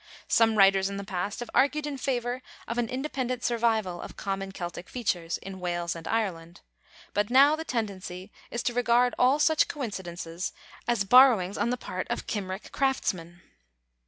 [0.27, 4.51] Some writers in the past have argued in favor of an independent survival of common
[4.51, 6.61] Celtic features, in Wales and Ireland,
[7.13, 10.53] but now the tendency is to regard all such coincidences
[10.87, 13.43] as borrowings on the part of Cymric craftsmen.